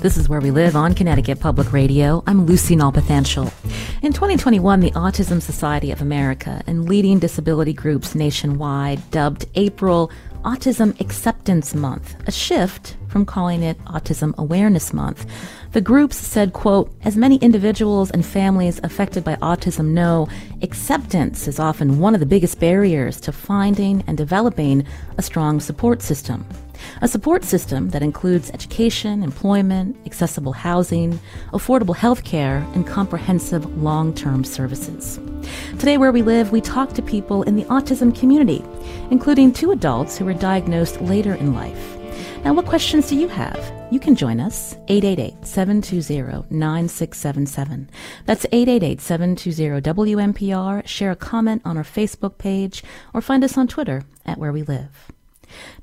[0.00, 2.22] This is Where We Live on Connecticut Public Radio.
[2.26, 3.52] I'm Lucy Nalpathanchel.
[4.02, 10.10] In 2021, the Autism Society of America and leading disability groups nationwide dubbed April
[10.42, 15.26] Autism Acceptance Month, a shift from calling it Autism Awareness Month.
[15.72, 20.28] The groups said, quote, as many individuals and families affected by autism know,
[20.62, 24.86] acceptance is often one of the biggest barriers to finding and developing
[25.18, 26.46] a strong support system.
[27.02, 31.18] A support system that includes education, employment, accessible housing,
[31.54, 35.18] affordable health care, and comprehensive long term services.
[35.78, 38.62] Today, where we live, we talk to people in the autism community,
[39.10, 41.96] including two adults who were diagnosed later in life.
[42.44, 43.72] Now, what questions do you have?
[43.90, 47.88] You can join us 888-720-9677.
[48.26, 50.86] That's 888 720 WNPR.
[50.86, 54.60] Share a comment on our Facebook page or find us on Twitter at Where We
[54.62, 55.10] Live.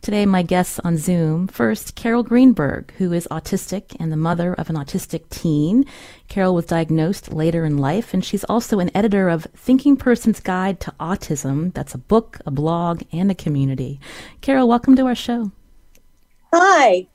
[0.01, 4.69] Today, my guests on Zoom first, Carol Greenburg, who is autistic and the mother of
[4.69, 5.85] an autistic teen.
[6.27, 10.79] Carol was diagnosed later in life, and she's also an editor of Thinking Person's Guide
[10.81, 11.73] to Autism.
[11.73, 13.99] That's a book, a blog, and a community.
[14.41, 15.51] Carol, welcome to our show.
[16.53, 17.07] Hi.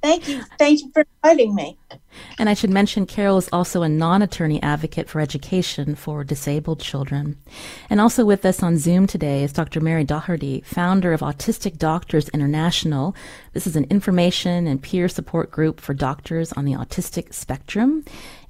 [0.00, 0.42] Thank you.
[0.58, 1.76] Thank you for inviting me.
[2.38, 6.80] And I should mention Carol is also a non attorney advocate for education for disabled
[6.80, 7.36] children.
[7.90, 9.80] And also with us on Zoom today is Dr.
[9.80, 13.14] Mary Doherty, founder of Autistic Doctors International.
[13.54, 18.04] This is an information and peer support group for doctors on the autistic spectrum.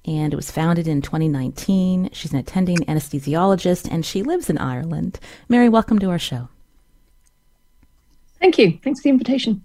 [0.05, 2.11] And it was founded in 2019.
[2.13, 5.19] She's an attending anesthesiologist and she lives in Ireland.
[5.49, 6.49] Mary, welcome to our show.
[8.39, 8.79] Thank you.
[8.85, 9.65] Thanks for the invitation.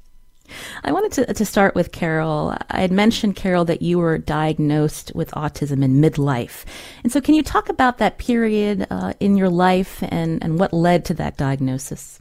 [0.84, 2.56] I wanted to, to start with Carol.
[2.70, 6.66] I had mentioned, Carol, that you were diagnosed with autism in midlife.
[7.04, 10.74] And so, can you talk about that period uh, in your life and, and what
[10.74, 12.20] led to that diagnosis?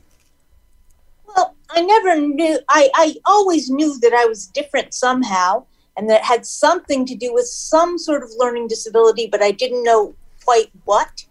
[1.27, 5.65] Well, I never knew, I, I always knew that I was different somehow
[5.97, 9.50] and that it had something to do with some sort of learning disability, but I
[9.50, 11.25] didn't know quite what.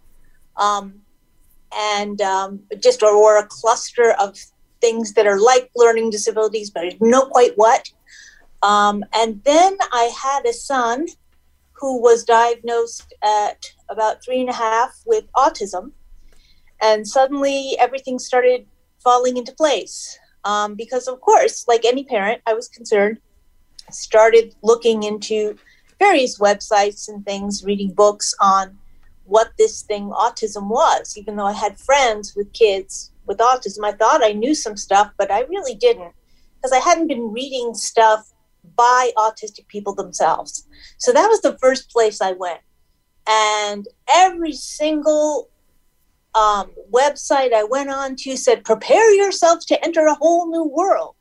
[0.56, 1.00] Um,
[1.74, 4.38] and um, just or, or a cluster of
[4.82, 7.90] things that are like learning disabilities, but I didn't know quite what.
[8.62, 11.06] Um, and then I had a son
[11.72, 15.92] who was diagnosed at about three and a half with autism.
[16.82, 18.66] And suddenly everything started
[19.02, 20.18] falling into place.
[20.44, 23.18] Um, because, of course, like any parent, I was concerned,
[23.90, 25.56] started looking into
[26.00, 28.76] various websites and things, reading books on
[29.24, 33.84] what this thing autism was, even though I had friends with kids with autism.
[33.84, 36.12] I thought I knew some stuff, but I really didn't
[36.56, 38.30] because I hadn't been reading stuff
[38.76, 40.66] by autistic people themselves.
[40.98, 42.60] So that was the first place I went.
[43.26, 45.50] And every single
[46.34, 51.16] um, website I went on to said, prepare yourself to enter a whole new world.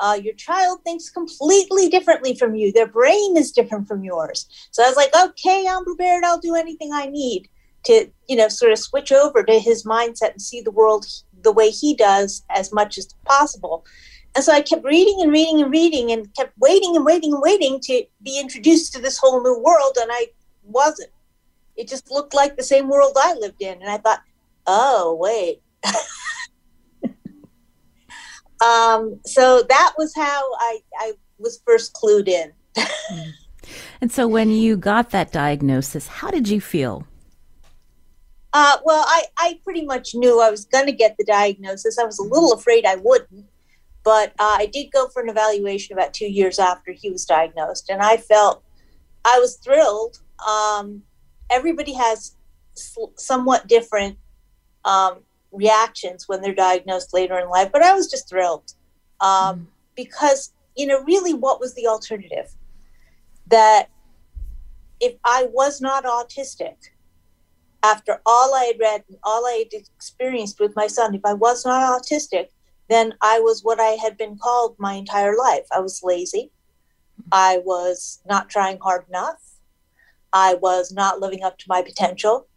[0.00, 2.72] Uh, your child thinks completely differently from you.
[2.72, 4.48] Their brain is different from yours.
[4.72, 6.24] So I was like, okay, I'm prepared.
[6.24, 7.48] I'll do anything I need
[7.84, 11.06] to you know sort of switch over to his mindset and see the world
[11.42, 13.84] the way he does as much as possible.
[14.34, 17.42] And so i kept reading and reading and reading and kept waiting and waiting and
[17.42, 20.26] waiting to be introduced to this whole new world and i
[20.64, 21.10] wasn't.
[21.76, 24.22] It just looked like the same world i lived in and i thought
[24.66, 25.62] oh wait.
[28.64, 32.52] Um, so that was how I, I was first clued in.
[34.00, 37.06] And so when you got that diagnosis how did you feel
[38.54, 41.98] uh, well, I, I pretty much knew I was going to get the diagnosis.
[41.98, 43.46] I was a little afraid I wouldn't,
[44.04, 47.90] but uh, I did go for an evaluation about two years after he was diagnosed,
[47.90, 48.62] and I felt
[49.24, 50.20] I was thrilled.
[50.48, 51.02] Um,
[51.50, 52.36] everybody has
[53.16, 54.18] somewhat different
[54.84, 55.18] um,
[55.50, 58.72] reactions when they're diagnosed later in life, but I was just thrilled
[59.20, 59.66] um, mm.
[59.96, 62.54] because, you know, really what was the alternative?
[63.48, 63.88] That
[65.00, 66.76] if I was not autistic,
[67.84, 71.34] after all I had read and all I had experienced with my son, if I
[71.34, 72.48] was not autistic,
[72.88, 75.66] then I was what I had been called my entire life.
[75.70, 76.50] I was lazy.
[77.30, 79.36] I was not trying hard enough.
[80.32, 82.48] I was not living up to my potential.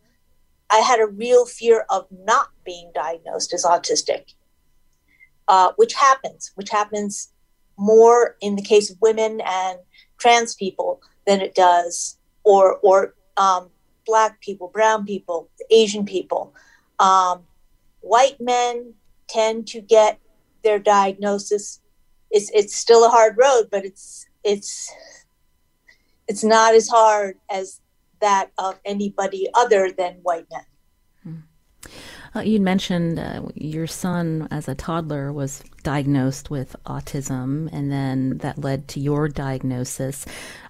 [0.69, 4.33] I had a real fear of not being diagnosed as autistic,
[5.49, 7.33] uh, which happens, which happens
[7.77, 9.79] more in the case of women and
[10.17, 13.69] trans people than it does, or or um,
[14.07, 16.55] black people, brown people, Asian people.
[16.99, 17.43] Um,
[17.99, 18.93] white men
[19.27, 20.19] tend to get
[20.63, 21.81] their diagnosis.
[22.31, 24.91] It's it's still a hard road, but it's it's
[26.27, 27.81] it's not as hard as
[28.19, 30.65] that of anybody other than white men.
[32.41, 38.59] You mentioned uh, your son, as a toddler, was diagnosed with autism, and then that
[38.59, 40.25] led to your diagnosis.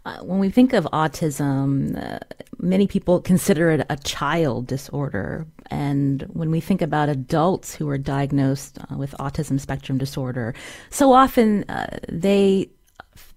[0.06, 2.19] Uh, when we think of autism, uh,
[2.60, 5.48] many people consider it a child disorder.
[5.69, 10.54] And when we think about adults who are diagnosed uh, with autism spectrum disorder,
[10.90, 12.70] so often uh, they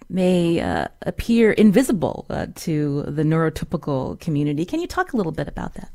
[0.09, 4.65] may uh, appear invisible uh, to the neurotypical community.
[4.65, 5.91] Can you talk a little bit about that?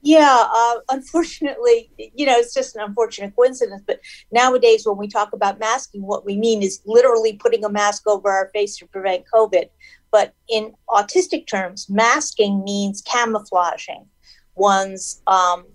[0.00, 3.82] Yeah, uh, unfortunately, you know, it's just an unfortunate coincidence.
[3.86, 4.00] But
[4.30, 8.30] nowadays, when we talk about masking, what we mean is literally putting a mask over
[8.30, 9.68] our face to prevent COVID.
[10.10, 14.06] But in autistic terms, masking means camouflaging
[14.54, 15.66] one's um,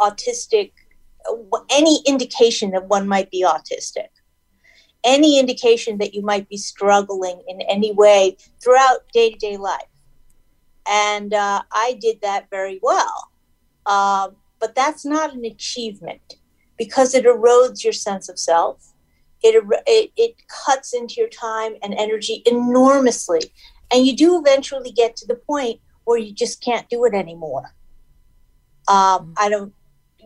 [0.00, 0.72] autistic,
[1.70, 4.08] any indication that one might be autistic
[5.04, 9.80] any indication that you might be struggling in any way throughout day to day life.
[10.86, 13.29] And uh, I did that very well.
[13.86, 16.36] Uh, but that's not an achievement
[16.78, 18.92] because it erodes your sense of self.
[19.42, 20.36] It, it, it
[20.66, 23.40] cuts into your time and energy enormously.
[23.92, 27.74] And you do eventually get to the point where you just can't do it anymore.
[28.88, 29.72] Um, I don't,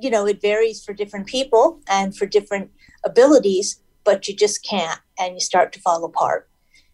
[0.01, 2.71] you know, it varies for different people and for different
[3.05, 6.49] abilities, but you just can't and you start to fall apart.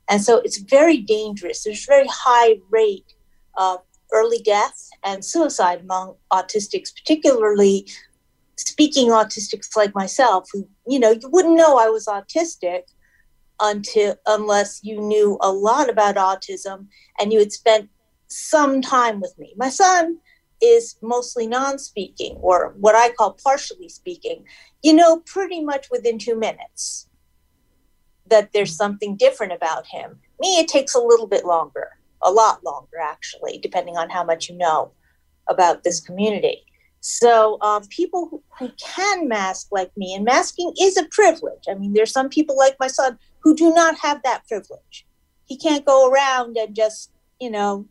[0.08, 1.62] And so it's very dangerous.
[1.62, 3.14] There's very high rate
[3.56, 3.80] of
[4.12, 7.86] early death and suicide among autistics, particularly
[8.56, 12.82] speaking autistics like myself, who, you know, you wouldn't know I was autistic
[13.60, 16.86] until unless you knew a lot about autism
[17.18, 17.88] and you had spent
[18.28, 19.54] some time with me.
[19.56, 20.18] My son
[20.62, 24.44] is mostly non-speaking or what I call partially speaking
[24.82, 27.08] you know pretty much within two minutes
[28.26, 30.18] that there's something different about him.
[30.40, 34.48] Me, it takes a little bit longer, a lot longer, actually, depending on how much
[34.48, 34.92] you know
[35.48, 36.64] about this community.
[37.00, 41.64] So, um, people who, can mask like me, and masking is a privilege.
[41.68, 45.06] I mean, there's some people like my son who do not have that privilege.
[45.46, 47.86] He can't go around and just, you know,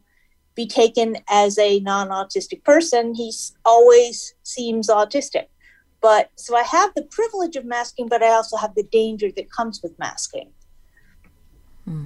[0.55, 3.15] be taken as a non autistic person.
[3.15, 3.33] He
[3.65, 5.45] always seems autistic.
[6.01, 9.51] But so I have the privilege of masking, but I also have the danger that
[9.51, 10.51] comes with masking.
[11.85, 12.05] Hmm.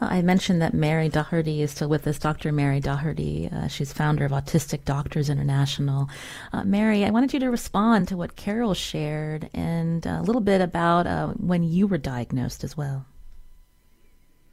[0.00, 2.52] I mentioned that Mary Doherty is still with us, Dr.
[2.52, 3.48] Mary Doherty.
[3.50, 6.08] Uh, she's founder of Autistic Doctors International.
[6.52, 10.60] Uh, Mary, I wanted you to respond to what Carol shared and a little bit
[10.60, 13.06] about uh, when you were diagnosed as well.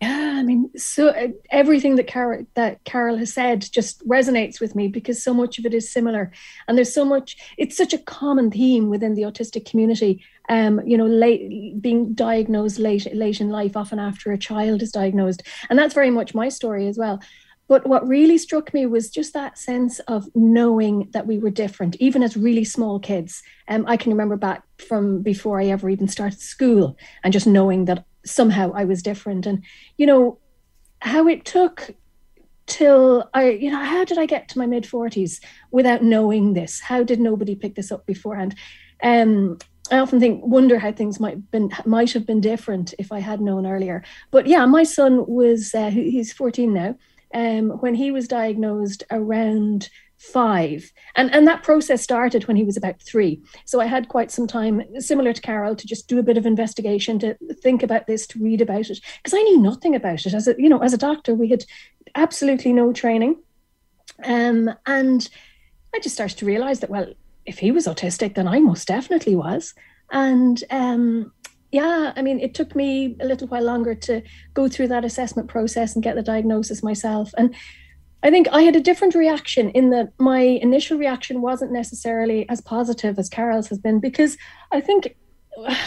[0.01, 4.75] Yeah, I mean, so uh, everything that Carol that Carol has said just resonates with
[4.75, 6.31] me because so much of it is similar,
[6.67, 7.37] and there's so much.
[7.57, 10.21] It's such a common theme within the autistic community.
[10.49, 14.91] Um, you know, late being diagnosed late late in life, often after a child is
[14.91, 17.21] diagnosed, and that's very much my story as well.
[17.67, 21.95] But what really struck me was just that sense of knowing that we were different,
[21.95, 23.41] even as really small kids.
[23.69, 27.85] Um, I can remember back from before I ever even started school, and just knowing
[27.85, 29.45] that somehow I was different.
[29.45, 29.63] And,
[29.97, 30.39] you know,
[30.99, 31.91] how it took
[32.65, 35.41] till I, you know, how did I get to my mid 40s
[35.71, 36.79] without knowing this?
[36.79, 38.55] How did nobody pick this up beforehand?
[39.01, 39.57] Um,
[39.91, 43.41] I often think, wonder how things might been might have been different if I had
[43.41, 44.03] known earlier.
[44.31, 46.95] But yeah, my son was uh, he's 14 now.
[47.35, 49.89] Um, when he was diagnosed around
[50.23, 50.91] five.
[51.15, 53.41] And, and that process started when he was about three.
[53.65, 56.45] So I had quite some time, similar to Carol, to just do a bit of
[56.45, 60.33] investigation, to think about this, to read about it, because I knew nothing about it.
[60.33, 61.65] As a, you know, as a doctor, we had
[62.15, 63.37] absolutely no training.
[64.23, 65.27] Um, and
[65.93, 67.13] I just started to realize that, well,
[67.45, 69.73] if he was autistic, then I most definitely was.
[70.11, 71.31] And um,
[71.71, 74.21] yeah, I mean, it took me a little while longer to
[74.53, 77.33] go through that assessment process and get the diagnosis myself.
[77.37, 77.55] And
[78.21, 82.61] I think I had a different reaction in that my initial reaction wasn't necessarily as
[82.61, 84.37] positive as Carol's has been because
[84.71, 85.15] I think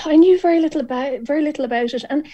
[0.05, 2.27] I knew very little about very little about it and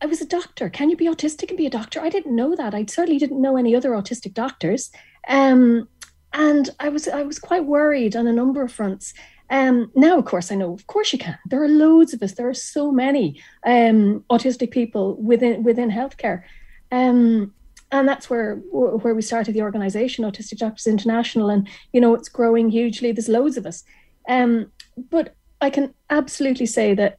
[0.00, 0.68] I was a doctor.
[0.68, 2.00] Can you be autistic and be a doctor?
[2.00, 2.74] I didn't know that.
[2.74, 4.90] I certainly didn't know any other autistic doctors.
[5.28, 5.88] Um,
[6.32, 9.14] and I was I was quite worried on a number of fronts.
[9.50, 10.72] Um, now, of course, I know.
[10.72, 11.38] Of course, you can.
[11.46, 12.32] There are loads of us.
[12.32, 16.42] There are so many um, autistic people within within healthcare.
[16.90, 17.52] Um,
[17.92, 22.28] and that's where where we started the organization autistic doctors international and you know it's
[22.28, 23.84] growing hugely there's loads of us
[24.28, 24.72] um,
[25.10, 27.18] but i can absolutely say that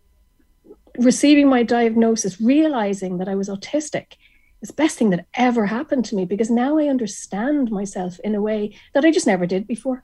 [0.98, 4.14] receiving my diagnosis realizing that i was autistic
[4.64, 8.34] is the best thing that ever happened to me because now i understand myself in
[8.34, 10.04] a way that i just never did before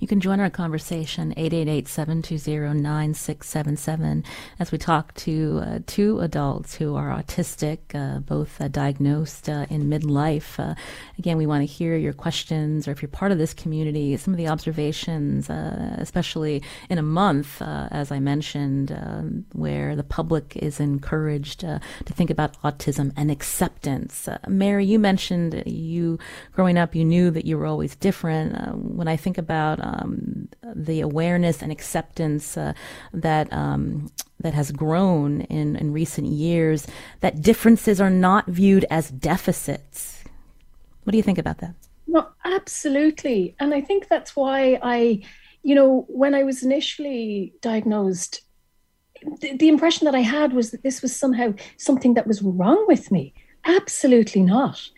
[0.00, 4.24] you can join our conversation 888-720-9677
[4.58, 9.64] as we talk to uh, two adults who are autistic, uh, both uh, diagnosed uh,
[9.70, 10.58] in midlife.
[10.58, 10.74] Uh,
[11.18, 14.32] again, we want to hear your questions or if you're part of this community, some
[14.32, 20.56] of the observations, uh, especially in a month, as I mentioned, um, where the public
[20.56, 24.28] is encouraged to think about autism and acceptance.
[24.48, 26.18] Mary, you mentioned you
[26.52, 28.54] growing up, you knew that you were always different.
[28.74, 32.72] when I think about about um, the awareness and acceptance uh,
[33.12, 36.86] that um, that has grown in, in recent years.
[37.20, 40.24] That differences are not viewed as deficits.
[41.04, 41.74] What do you think about that?
[42.06, 45.22] No, absolutely, and I think that's why I,
[45.62, 48.42] you know, when I was initially diagnosed,
[49.40, 52.84] the, the impression that I had was that this was somehow something that was wrong
[52.86, 53.34] with me.
[53.64, 54.88] Absolutely not.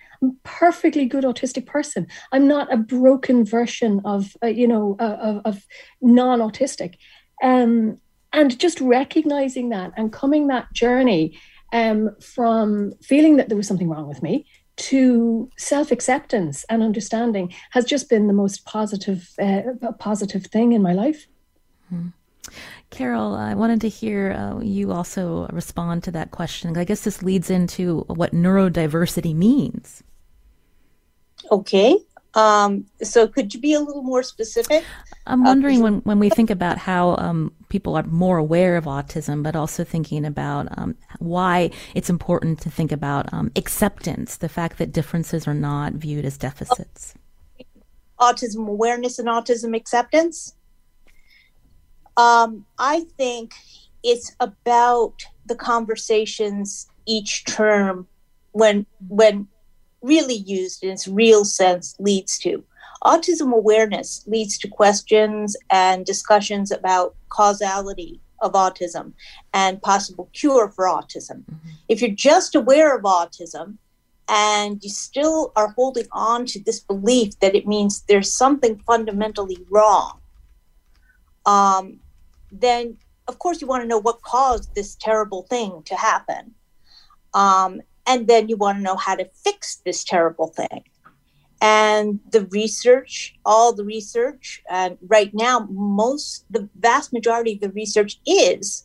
[0.43, 2.07] Perfectly good autistic person.
[2.33, 5.67] I'm not a broken version of, uh, you know, uh, of, of
[6.01, 6.95] non-autistic.
[7.43, 7.99] Um,
[8.33, 11.39] and just recognizing that and coming that journey
[11.73, 14.47] um, from feeling that there was something wrong with me
[14.77, 20.93] to self-acceptance and understanding has just been the most positive, uh, positive thing in my
[20.93, 21.27] life.
[21.89, 22.09] Hmm.
[22.91, 26.77] Carol, I wanted to hear uh, you also respond to that question.
[26.77, 30.03] I guess this leads into what neurodiversity means.
[31.51, 31.99] Okay.
[32.35, 34.85] Um, so could you be a little more specific?
[35.27, 38.85] I'm wondering uh, when, when we think about how um, people are more aware of
[38.85, 44.49] autism, but also thinking about um, why it's important to think about um, acceptance, the
[44.49, 47.15] fact that differences are not viewed as deficits.
[48.21, 50.55] Autism awareness and autism acceptance.
[52.17, 53.55] Um, I think
[54.03, 55.15] it's about
[55.47, 58.07] the conversations each term
[58.53, 59.49] when when
[60.03, 62.65] really used in its real sense leads to.
[63.05, 69.13] Autism awareness leads to questions and discussions about causality of autism
[69.53, 71.45] and possible cure for autism.
[71.45, 71.69] Mm-hmm.
[71.89, 73.77] If you're just aware of autism
[74.29, 79.59] and you still are holding on to this belief that it means there's something fundamentally
[79.71, 80.21] wrong,
[81.47, 81.99] um,
[82.53, 86.55] then of course you want to know what caused this terrible thing to happen.
[87.35, 90.85] Um, and then you want to know how to fix this terrible thing.
[91.61, 97.71] And the research, all the research, and right now, most, the vast majority of the
[97.71, 98.85] research is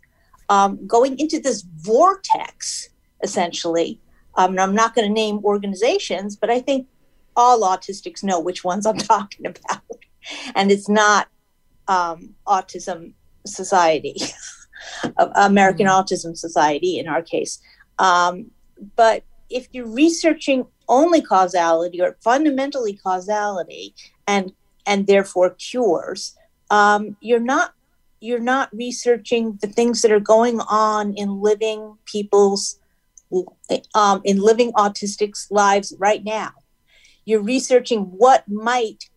[0.50, 2.90] um, going into this vortex,
[3.22, 4.00] essentially.
[4.36, 6.88] Um, I'm not going to name organizations, but I think
[7.36, 9.82] all autistics know which ones I'm talking about.
[10.56, 11.28] and it's not
[11.88, 13.14] um, Autism
[13.46, 14.16] Society,
[15.36, 16.02] American mm-hmm.
[16.02, 17.60] Autism Society in our case.
[18.00, 18.52] Um,
[18.96, 23.94] but if you're researching only causality or fundamentally causality
[24.28, 24.52] and
[24.86, 26.36] and therefore cures,
[26.70, 27.74] um, you're not
[28.20, 32.80] you're not researching the things that are going on in living people's
[33.96, 36.52] um, in living autistics lives right now.
[37.26, 39.10] You're researching what might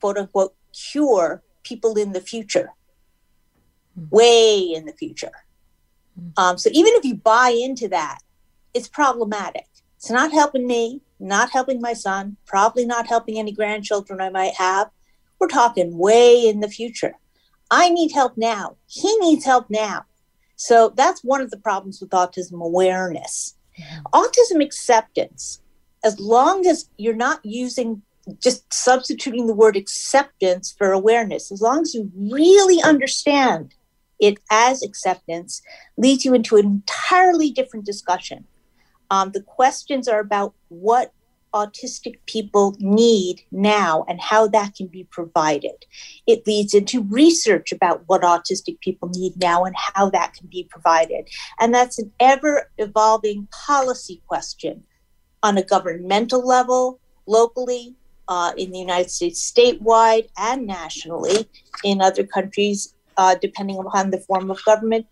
[0.00, 2.70] quote unquote cure people in the future,
[3.98, 4.10] mm.
[4.10, 5.32] way in the future.
[6.20, 6.32] Mm.
[6.36, 8.18] Um, so even if you buy into that,
[8.74, 9.66] it's problematic.
[9.96, 14.54] It's not helping me, not helping my son, probably not helping any grandchildren I might
[14.54, 14.90] have.
[15.38, 17.14] We're talking way in the future.
[17.70, 18.76] I need help now.
[18.86, 20.04] He needs help now.
[20.56, 23.56] So that's one of the problems with autism awareness.
[23.76, 24.00] Yeah.
[24.12, 25.60] Autism acceptance,
[26.04, 28.02] as long as you're not using
[28.42, 33.74] just substituting the word acceptance for awareness, as long as you really understand
[34.20, 35.60] it as acceptance,
[35.96, 38.46] leads you into an entirely different discussion.
[39.10, 41.12] Um, the questions are about what
[41.54, 45.86] autistic people need now and how that can be provided.
[46.26, 50.64] It leads into research about what autistic people need now and how that can be
[50.68, 51.28] provided.
[51.60, 54.82] And that's an ever evolving policy question
[55.44, 57.94] on a governmental level, locally,
[58.26, 61.48] uh, in the United States, statewide, and nationally,
[61.84, 65.06] in other countries, uh, depending upon the form of government,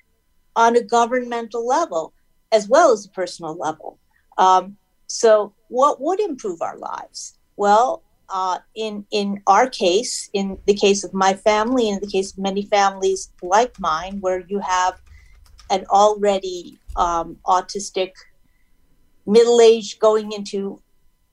[0.57, 2.13] on a governmental level
[2.53, 3.99] as well as a personal level.
[4.39, 7.39] Um, so, what would improve our lives?
[7.57, 12.33] Well, uh, in in our case, in the case of my family, in the case
[12.33, 15.01] of many families like mine, where you have
[15.71, 18.13] an already um, autistic
[19.27, 20.81] middle aged going into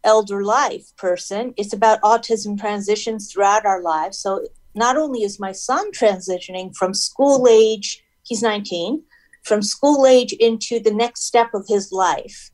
[0.03, 1.53] elder life person.
[1.57, 4.17] It's about autism transitions throughout our lives.
[4.17, 4.45] So
[4.75, 9.03] not only is my son transitioning from school age, he's 19,
[9.43, 12.51] from school age into the next step of his life,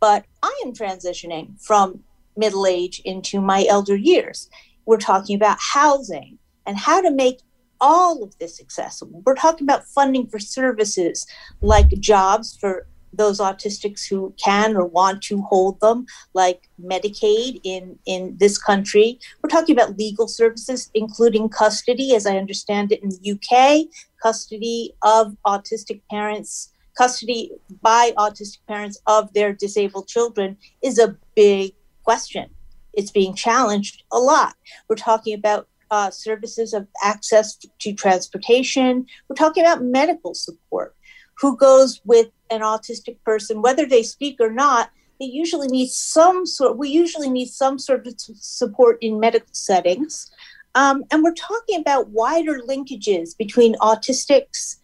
[0.00, 2.00] but I am transitioning from
[2.36, 4.48] middle age into my elder years.
[4.84, 7.40] We're talking about housing and how to make
[7.80, 9.22] all of this accessible.
[9.24, 11.26] We're talking about funding for services
[11.60, 17.98] like jobs for those autistics who can or want to hold them, like Medicaid in,
[18.06, 19.18] in this country.
[19.42, 23.86] We're talking about legal services, including custody, as I understand it in the UK,
[24.22, 31.74] custody of autistic parents, custody by autistic parents of their disabled children is a big
[32.04, 32.50] question.
[32.94, 34.54] It's being challenged a lot.
[34.88, 39.06] We're talking about uh, services of access to transportation.
[39.28, 40.95] We're talking about medical support.
[41.40, 44.90] Who goes with an autistic person, whether they speak or not?
[45.20, 46.76] They usually need some sort.
[46.76, 50.30] We usually need some sort of support in medical settings,
[50.74, 54.76] um, and we're talking about wider linkages between autistics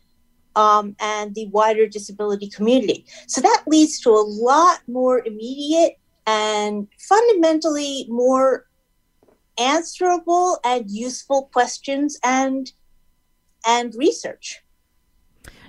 [0.57, 3.05] um, and the wider disability community.
[3.27, 8.67] So that leads to a lot more immediate and fundamentally more
[9.59, 12.73] answerable and useful questions and
[13.67, 14.63] and research.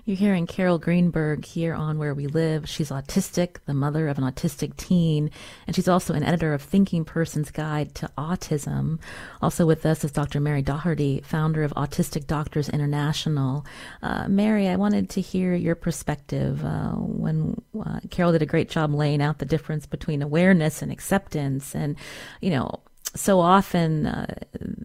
[0.05, 2.67] You're hearing Carol Greenburg here on Where We Live.
[2.67, 5.31] She's autistic, the mother of an autistic teen,
[5.65, 8.99] and she's also an editor of Thinking Person's Guide to Autism.
[9.41, 10.41] Also with us is Dr.
[10.41, 13.65] Mary Doherty, founder of Autistic Doctors International.
[14.01, 18.69] Uh, Mary, I wanted to hear your perspective uh, when uh, Carol did a great
[18.69, 21.95] job laying out the difference between awareness and acceptance, and
[22.41, 22.81] you know
[23.15, 24.35] so often uh,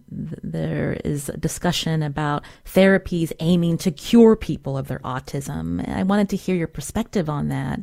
[0.09, 5.87] there is a discussion about therapies aiming to cure people of their autism.
[5.87, 7.79] I wanted to hear your perspective on that.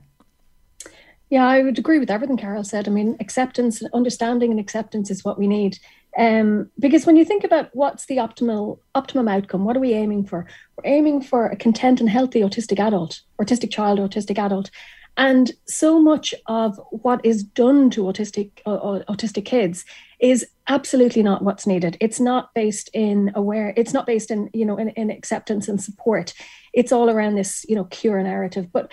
[1.28, 2.86] Yeah, I would agree with everything Carol said.
[2.86, 5.78] I mean, acceptance, understanding, and acceptance is what we need.
[6.16, 10.24] Um, because when you think about what's the optimal optimum outcome, what are we aiming
[10.26, 10.46] for?
[10.76, 14.70] We're aiming for a content and healthy autistic adult, autistic child, autistic adult.
[15.16, 19.84] And so much of what is done to autistic uh, autistic kids
[20.18, 21.96] is absolutely not what's needed.
[22.00, 23.72] It's not based in aware.
[23.76, 26.34] It's not based in you know in, in acceptance and support.
[26.72, 28.72] It's all around this you know cure narrative.
[28.72, 28.90] But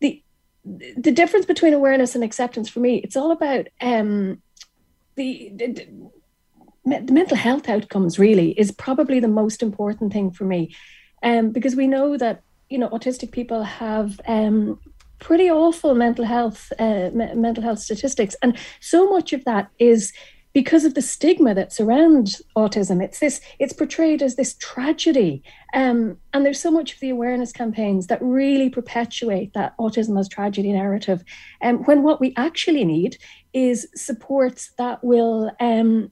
[0.00, 0.22] the
[0.64, 4.42] the difference between awareness and acceptance for me, it's all about um,
[5.16, 5.86] the, the
[6.84, 8.18] the mental health outcomes.
[8.18, 10.74] Really, is probably the most important thing for me,
[11.22, 14.80] um, because we know that you know autistic people have um,
[15.18, 20.12] pretty awful mental health uh, me- mental health statistics, and so much of that is
[20.58, 23.00] because of the stigma that surrounds autism.
[23.00, 25.40] It's this it's portrayed as this tragedy,
[25.72, 30.28] um, and there's so much of the awareness campaigns that really perpetuate that autism as
[30.28, 31.22] tragedy narrative.
[31.60, 33.18] And um, when what we actually need
[33.52, 36.10] is supports that will um,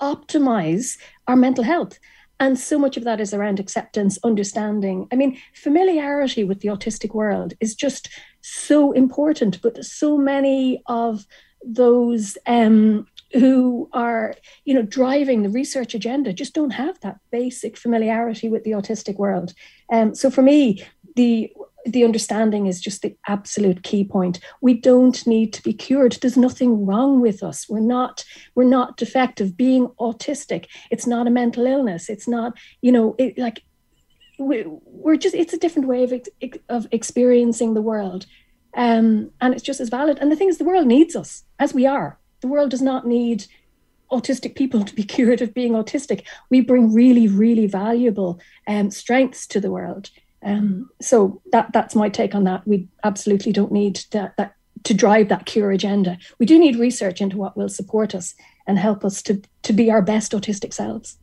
[0.00, 0.98] optimize
[1.28, 2.00] our mental health.
[2.40, 5.06] And so much of that is around acceptance, understanding.
[5.12, 8.08] I mean, familiarity with the autistic world is just
[8.40, 11.24] so important, but so many of
[11.64, 17.76] those um, who are, you know, driving the research agenda just don't have that basic
[17.76, 19.54] familiarity with the autistic world.
[19.90, 20.84] Um, so for me,
[21.16, 21.52] the
[21.84, 24.38] the understanding is just the absolute key point.
[24.60, 26.12] We don't need to be cured.
[26.12, 27.68] There's nothing wrong with us.
[27.68, 29.56] We're not we're not defective.
[29.56, 32.08] Being autistic it's not a mental illness.
[32.08, 33.62] It's not you know it, like
[34.38, 36.12] we, we're just it's a different way of
[36.68, 38.26] of experiencing the world.
[38.74, 40.18] Um, and it's just as valid.
[40.18, 43.06] And the thing is the world needs us as we are the world does not
[43.06, 43.46] need
[44.12, 49.46] autistic people to be cured of being autistic we bring really really valuable um, strengths
[49.46, 50.10] to the world
[50.44, 52.66] um, so that that's my take on that.
[52.66, 56.18] We absolutely don't need that, that to drive that cure agenda.
[56.38, 58.34] We do need research into what will support us
[58.66, 61.18] and help us to to be our best autistic selves.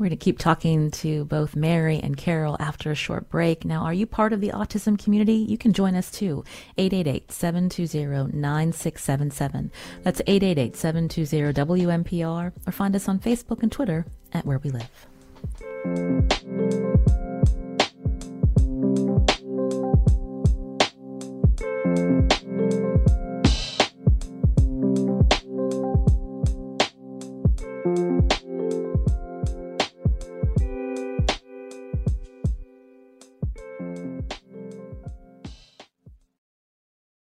[0.00, 3.66] We're going to keep talking to both Mary and Carol after a short break.
[3.66, 5.34] Now, are you part of the autism community?
[5.34, 6.42] You can join us too.
[6.78, 9.70] 888-720-9677.
[10.02, 15.06] That's 888-720-WNPR or find us on Facebook and Twitter at Where We Live.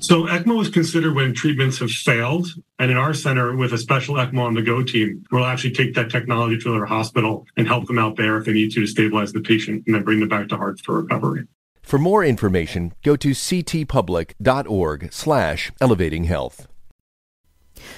[0.00, 2.46] So ECMO is considered when treatments have failed.
[2.78, 5.94] And in our center, with a special ECMO on the go team, we'll actually take
[5.94, 8.90] that technology to their hospital and help them out there if they need to to
[8.90, 11.46] stabilize the patient and then bring them back to Hartford for recovery.
[11.82, 16.66] For more information, go to ctpublic.org slash elevating health.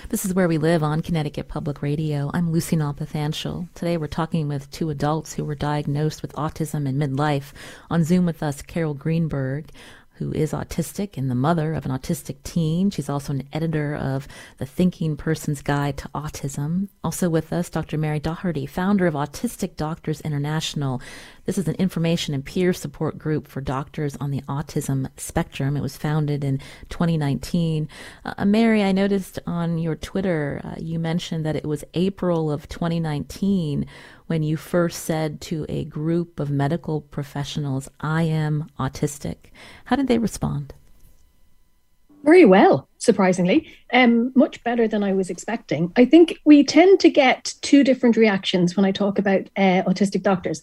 [0.09, 2.31] This is Where We Live on Connecticut Public Radio.
[2.33, 3.69] I'm Lucy Nalpathanchel.
[3.75, 7.53] Today we're talking with two adults who were diagnosed with autism in midlife.
[7.91, 9.71] On Zoom with us, Carol Greenburg,
[10.19, 12.91] who is autistic and the mother of an autistic teen.
[12.91, 14.27] She's also an editor of
[14.59, 16.89] the Thinking Person's Guide to Autism.
[17.05, 17.99] Also with us, Dr.
[17.99, 21.01] Mary Doherty, founder of Autistic Doctors International.
[21.47, 25.77] This is an information and peer support group for doctors on the autism spectrum.
[25.77, 27.89] It was founded in 2019.
[28.25, 32.69] Uh, Mary, I noticed on your Twitter uh, you mentioned that it was April of
[32.69, 33.87] 2019
[34.27, 39.37] when you first said to a group of medical professionals, I am autistic.
[39.85, 40.75] How did they respond?
[42.25, 45.93] Very well, surprisingly, um, much better than I was expecting.
[45.95, 50.23] I think we tend to get two different reactions when I talk about uh, autistic
[50.23, 50.61] doctors.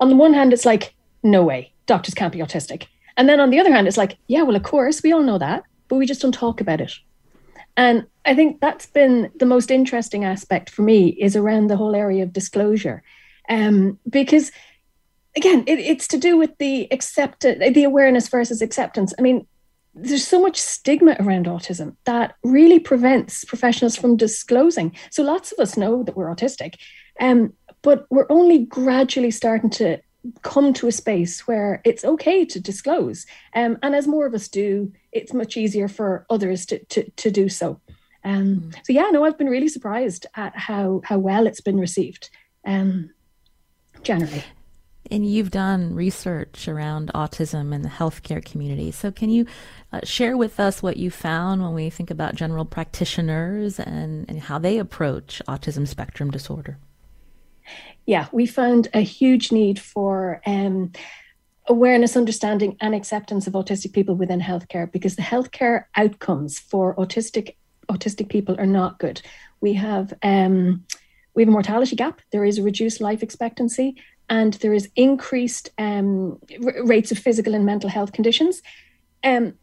[0.00, 2.86] On the one hand, it's like, no way, doctors can't be autistic.
[3.16, 5.38] And then on the other hand, it's like, yeah, well, of course, we all know
[5.38, 6.92] that, but we just don't talk about it.
[7.76, 11.94] And I think that's been the most interesting aspect for me is around the whole
[11.94, 13.02] area of disclosure.
[13.48, 14.50] Um, because
[15.36, 19.14] again, it, it's to do with the accept the awareness versus acceptance.
[19.18, 19.46] I mean,
[19.94, 24.94] there's so much stigma around autism that really prevents professionals from disclosing.
[25.10, 26.74] So lots of us know that we're autistic,
[27.20, 29.98] um, but we're only gradually starting to
[30.42, 33.26] come to a space where it's okay to disclose.
[33.54, 37.30] Um, and as more of us do, it's much easier for others to, to, to
[37.30, 37.80] do so.
[38.24, 38.74] Um, mm.
[38.84, 42.30] So yeah, no, I've been really surprised at how, how well it's been received
[42.66, 43.10] um,
[44.02, 44.44] generally.
[45.10, 48.90] And you've done research around autism in the healthcare community.
[48.90, 49.46] So, can you
[49.90, 54.38] uh, share with us what you found when we think about general practitioners and, and
[54.38, 56.76] how they approach autism spectrum disorder?
[58.06, 60.92] Yeah, we found a huge need for um,
[61.66, 67.54] awareness, understanding, and acceptance of autistic people within healthcare because the healthcare outcomes for autistic
[67.90, 69.20] autistic people are not good.
[69.60, 70.84] We have um,
[71.34, 72.20] we have a mortality gap.
[72.32, 73.96] There is a reduced life expectancy,
[74.28, 78.62] and there is increased um, r- rates of physical and mental health conditions.
[79.22, 79.54] Um,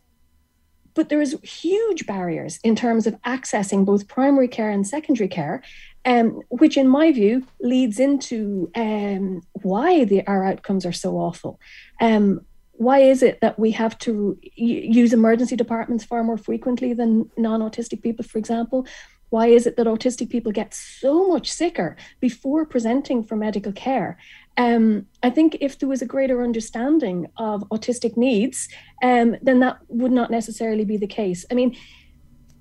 [0.94, 5.62] but there is huge barriers in terms of accessing both primary care and secondary care
[6.06, 11.60] um, which in my view leads into um, why the, our outcomes are so awful.
[12.00, 12.42] Um,
[12.74, 18.02] why is it that we have to use emergency departments far more frequently than non-autistic
[18.02, 18.86] people, for example?
[19.30, 24.18] Why is it that autistic people get so much sicker before presenting for medical care?
[24.58, 28.70] Um, I think if there was a greater understanding of autistic needs,
[29.02, 31.46] um, then that would not necessarily be the case.
[31.50, 31.76] I mean,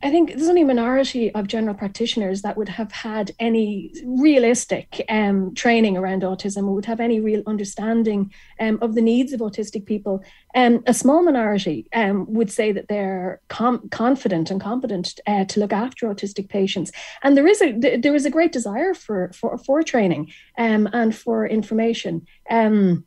[0.04, 5.02] I think there's only a minority of general practitioners that would have had any realistic
[5.08, 9.40] um, training around autism or would have any real understanding um, of the needs of
[9.40, 10.22] autistic people.
[10.54, 15.60] Um, a small minority um, would say that they're com- confident and competent uh, to
[15.60, 16.92] look after autistic patients.
[17.22, 21.16] And there is a there is a great desire for for, for training um, and
[21.16, 22.26] for information.
[22.50, 23.06] Um,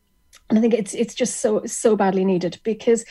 [0.49, 3.05] and I think it's it's just so so badly needed because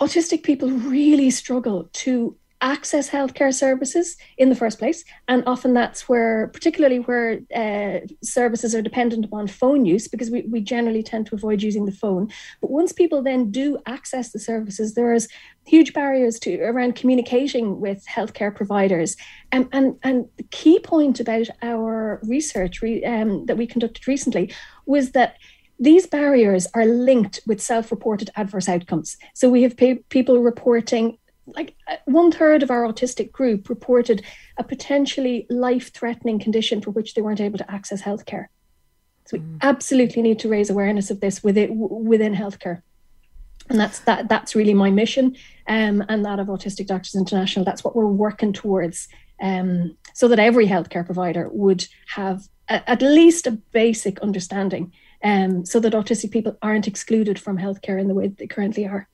[0.00, 5.04] autistic people really struggle to access healthcare services in the first place.
[5.28, 10.42] And often that's where particularly where uh, services are dependent upon phone use because we,
[10.42, 12.28] we generally tend to avoid using the phone.
[12.60, 15.28] But once people then do access the services there is
[15.66, 19.16] huge barriers to around communicating with healthcare providers.
[19.52, 24.52] Um, and and the key point about our research re, um, that we conducted recently
[24.86, 25.36] was that
[25.78, 29.16] these barriers are linked with self reported adverse outcomes.
[29.34, 34.24] So we have pe- people reporting, like uh, one third of our autistic group reported
[34.56, 38.46] a potentially life threatening condition for which they weren't able to access healthcare.
[39.26, 39.58] So we mm.
[39.62, 42.82] absolutely need to raise awareness of this within, within healthcare.
[43.68, 45.36] and that's that that's really my mission
[45.66, 49.08] um, and that of autistic doctors international that's what we're working towards
[49.40, 55.64] um, so that every healthcare provider would have a, at least a basic understanding um,
[55.64, 59.08] so that autistic people aren't excluded from healthcare in the way that they currently are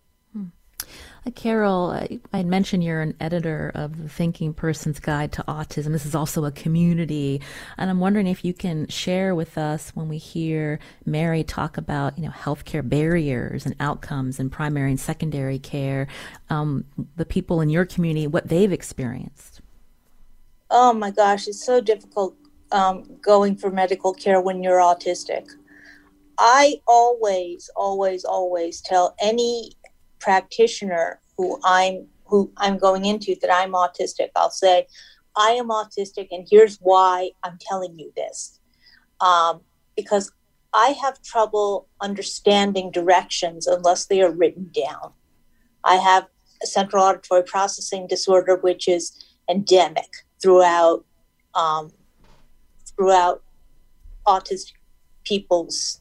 [1.27, 5.93] uh, Carol, I, I mentioned you're an editor of the Thinking Person's Guide to Autism.
[5.93, 7.41] This is also a community,
[7.79, 12.19] and I'm wondering if you can share with us when we hear Mary talk about
[12.19, 16.09] you know healthcare barriers and outcomes in primary and secondary care,
[16.51, 16.85] um,
[17.17, 19.61] the people in your community what they've experienced.
[20.71, 22.35] Oh my gosh, it's so difficult
[22.73, 25.49] um, going for medical care when you're autistic.
[26.39, 29.73] I always, always, always tell any
[30.19, 34.87] practitioner who I'm who I'm going into that I'm autistic, I'll say,
[35.37, 38.59] I am autistic, and here's why I'm telling you this.
[39.21, 39.61] Um,
[39.95, 40.33] because
[40.73, 45.13] I have trouble understanding directions unless they are written down.
[45.85, 46.27] I have
[46.63, 49.13] a central auditory processing disorder, which is
[49.49, 50.11] endemic
[50.43, 51.05] throughout
[51.55, 51.93] um,
[52.97, 53.43] throughout
[54.27, 54.73] autistic
[55.25, 56.01] people's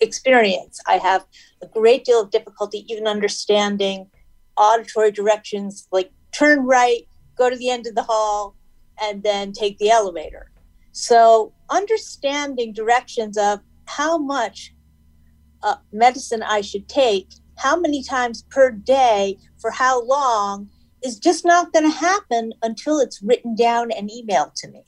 [0.00, 0.80] experience.
[0.86, 1.24] I have
[1.62, 4.10] a great deal of difficulty even understanding
[4.56, 7.02] auditory directions like turn right,
[7.36, 8.56] go to the end of the hall,
[9.00, 10.50] and then take the elevator.
[10.92, 14.74] So, understanding directions of how much
[15.62, 20.68] uh, medicine I should take, how many times per day, for how long,
[21.04, 24.82] is just not going to happen until it's written down and emailed to me.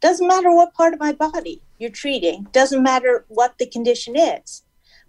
[0.00, 4.62] Doesn't matter what part of my body you're treating, doesn't matter what the condition is,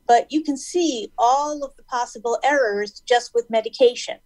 [0.07, 4.17] but you can see all of the possible errors just with medication.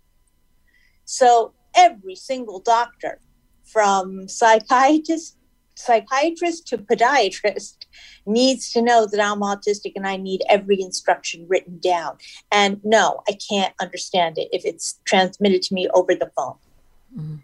[1.05, 3.19] So every single doctor,
[3.65, 5.37] from psychiatrist,
[5.75, 7.85] psychiatrist to podiatrist,
[8.27, 12.17] needs to know that I'm autistic and I need every instruction written down.
[12.51, 16.55] And no, I can't understand it if it's transmitted to me over the phone.
[17.17, 17.35] Mm-hmm.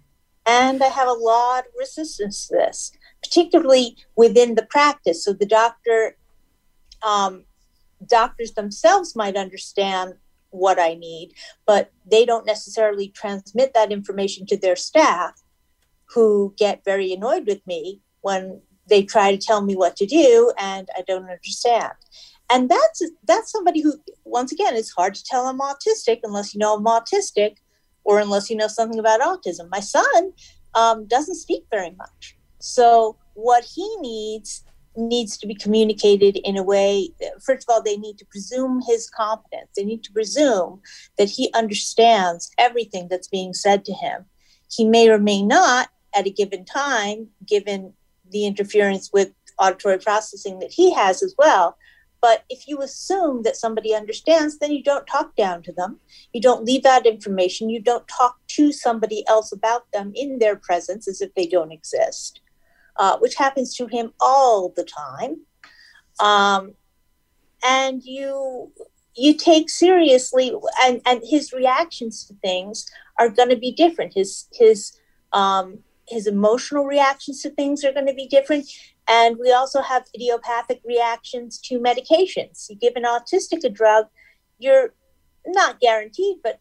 [0.46, 2.92] And I have a lot of resistance to this
[3.32, 5.24] particularly within the practice.
[5.24, 6.18] So the doctor,
[7.02, 7.46] um,
[8.06, 10.16] doctors themselves might understand
[10.50, 11.32] what I need,
[11.66, 15.42] but they don't necessarily transmit that information to their staff,
[16.14, 20.52] who get very annoyed with me when they try to tell me what to do
[20.60, 21.94] and I don't understand.
[22.52, 23.94] And that's that's somebody who,
[24.26, 27.56] once again, it's hard to tell I'm autistic unless you know I'm autistic,
[28.04, 29.70] or unless you know something about autism.
[29.70, 30.34] My son
[30.74, 32.36] um, doesn't speak very much.
[32.60, 34.64] So what he needs
[34.98, 37.10] needs to be communicated in a way
[37.42, 39.70] first of all they need to presume his competence.
[39.76, 40.82] They need to presume
[41.18, 44.26] that he understands everything that's being said to him.
[44.70, 47.94] He may or may not at a given time given
[48.30, 51.78] the interference with auditory processing that he has as well
[52.20, 56.00] but if you assume that somebody understands then you don't talk down to them.
[56.34, 57.70] You don't leave out information.
[57.70, 61.72] You don't talk to somebody else about them in their presence as if they don't
[61.72, 62.41] exist
[63.02, 65.34] uh, which happens to him all the time.
[66.20, 66.74] Um,
[67.64, 68.72] and you
[69.14, 74.14] you take seriously and, and his reactions to things are going to be different.
[74.14, 74.98] His his
[75.34, 78.66] um, his emotional reactions to things are going to be different.
[79.08, 82.70] And we also have idiopathic reactions to medications.
[82.70, 84.06] You give an autistic a drug
[84.62, 84.94] you're
[85.46, 86.60] not guaranteed but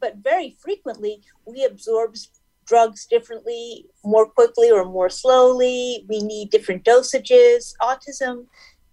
[0.00, 2.16] but very frequently we absorb
[2.66, 6.04] drugs differently, more quickly or more slowly.
[6.08, 7.74] We need different dosages.
[7.80, 8.46] Autism,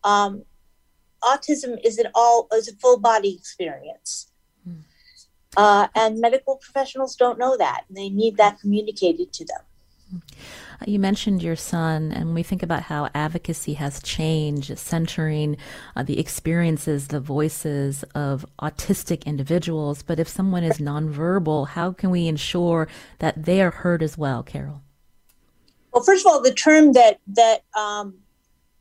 [0.04, 0.44] um,
[1.24, 4.32] autism is an all is a full body experience,
[4.64, 4.80] hmm.
[5.58, 7.86] uh, and medical professionals don't know that.
[7.90, 9.62] They need that communicated to them.
[10.10, 10.18] Hmm.
[10.86, 15.58] You mentioned your son, and we think about how advocacy has changed, centering
[15.96, 20.04] uh, the experiences, the voices of autistic individuals.
[20.04, 22.88] But if someone is nonverbal, how can we ensure
[23.20, 24.82] that they are heard as well, Carol?
[25.94, 28.16] Well, first of all, the term that that um,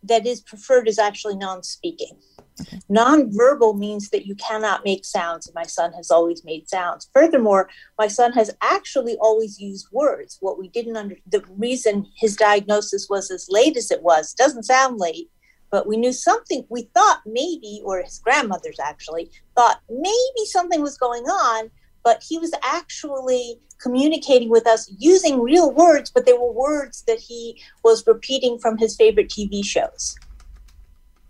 [0.08, 2.18] that is preferred is actually non-speaking.
[2.60, 2.80] Okay.
[2.90, 7.08] Nonverbal means that you cannot make sounds, and my son has always made sounds.
[7.14, 7.68] Furthermore,
[7.98, 10.38] my son has actually always used words.
[10.40, 14.64] What we didn't under the reason his diagnosis was as late as it was doesn't
[14.64, 15.30] sound late,
[15.70, 16.64] but we knew something.
[16.68, 21.70] We thought maybe, or his grandmother's actually thought maybe something was going on,
[22.08, 27.18] but he was actually communicating with us using real words, but they were words that
[27.18, 30.16] he was repeating from his favorite TV shows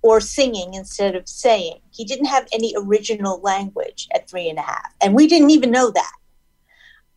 [0.02, 1.80] or singing instead of saying.
[1.90, 5.72] He didn't have any original language at three and a half, and we didn't even
[5.72, 6.12] know that.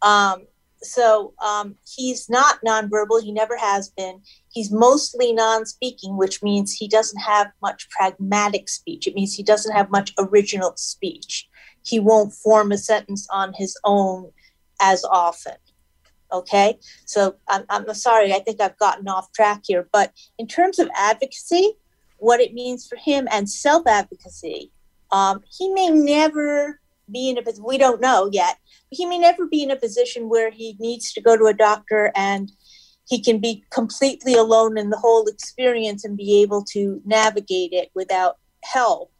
[0.01, 0.47] Um,
[0.81, 3.21] so um, he's not nonverbal.
[3.21, 4.23] He never has been.
[4.49, 9.05] He's mostly non-speaking, which means he doesn't have much pragmatic speech.
[9.05, 11.47] It means he doesn't have much original speech.
[11.83, 14.31] He won't form a sentence on his own
[14.81, 15.55] as often.
[16.31, 20.79] Okay, so I'm, I'm sorry, I think I've gotten off track here, but in terms
[20.79, 21.73] of advocacy,
[22.17, 24.71] what it means for him and self advocacy,
[25.11, 26.79] um, he may never
[27.11, 28.57] be in a we don't know yet,
[28.89, 32.11] he may never be in a position where he needs to go to a doctor
[32.15, 32.51] and
[33.07, 37.89] he can be completely alone in the whole experience and be able to navigate it
[37.93, 39.10] without help.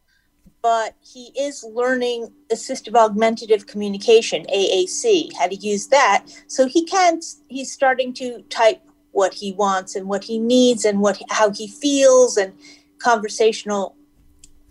[0.62, 6.26] But he is learning assistive augmentative communication, AAC, how to use that.
[6.48, 11.00] So he can, he's starting to type what he wants and what he needs and
[11.00, 12.54] what how he feels and
[13.00, 13.96] conversational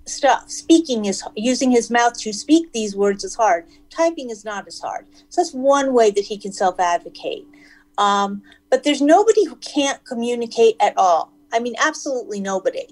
[0.06, 0.50] stuff.
[0.50, 3.66] Speaking is using his mouth to speak these words is hard.
[3.90, 5.06] Typing is not as hard.
[5.28, 7.46] So that's one way that he can self advocate.
[7.98, 11.32] Um, but there's nobody who can't communicate at all.
[11.52, 12.86] I mean, absolutely nobody.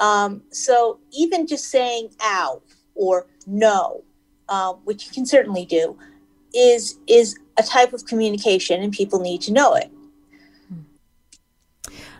[0.00, 2.62] Um, so even just saying "ow"
[2.94, 4.04] or "no,"
[4.48, 5.96] uh, which you can certainly do,
[6.54, 9.90] is is a type of communication, and people need to know it.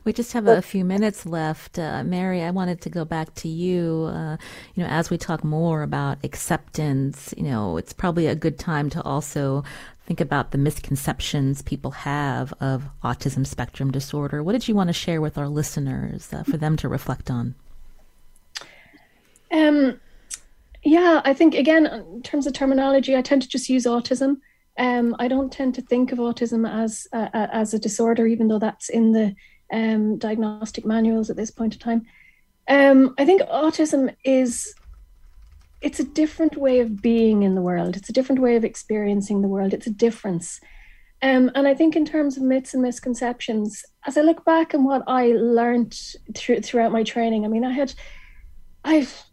[0.04, 1.78] We just have a few minutes left.
[1.78, 4.10] Uh, Mary, I wanted to go back to you.
[4.12, 4.36] Uh,
[4.74, 8.90] you know, as we talk more about acceptance, you know, it's probably a good time
[8.90, 9.64] to also
[10.06, 14.42] think about the misconceptions people have of autism spectrum disorder.
[14.42, 17.54] What did you want to share with our listeners uh, for them to reflect on?
[19.54, 20.00] Um,
[20.82, 24.38] yeah, I think again, in terms of terminology, I tend to just use autism.
[24.78, 28.88] Um, I don't tend to think of autism as as a disorder, even though that's
[28.88, 29.34] in the
[29.72, 32.02] um, diagnostic manuals at this point in time.
[32.68, 34.74] Um, I think autism is
[35.80, 37.96] it's a different way of being in the world.
[37.96, 39.74] It's a different way of experiencing the world.
[39.74, 40.60] It's a difference.
[41.22, 44.84] Um, and I think in terms of myths and misconceptions, as I look back and
[44.84, 45.98] what I learned
[46.34, 47.94] through, throughout my training, I mean, I had,
[48.84, 49.24] I've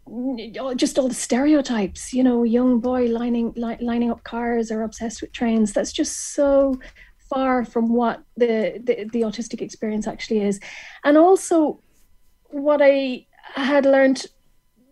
[0.76, 5.20] just all the stereotypes, you know, young boy lining li- lining up cars or obsessed
[5.20, 5.72] with trains.
[5.72, 6.80] That's just so
[7.28, 10.58] far from what the, the, the autistic experience actually is.
[11.04, 11.80] And also,
[12.48, 14.26] what I had learned